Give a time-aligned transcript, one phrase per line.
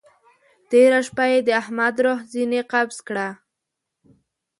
[0.69, 3.27] تېره شپه يې د احمد روح ځينې قبض کړه.